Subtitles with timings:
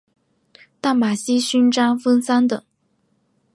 [0.81, 2.59] 淡马锡勋章分三等。